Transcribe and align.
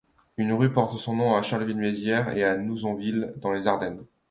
Une 0.37 0.51
rue 0.53 0.73
porte 0.73 0.97
son 0.97 1.15
nom 1.15 1.35
à 1.35 1.43
Charleville-Mézières 1.43 2.35
et 2.35 2.43
à 2.43 2.57
Nouzonville, 2.57 3.33
dans 3.37 3.51
les 3.51 3.67
Ardennes. 3.67 4.03